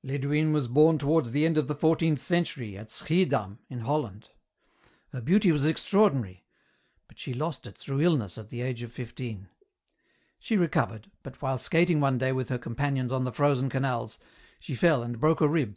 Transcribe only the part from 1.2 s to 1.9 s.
the end of the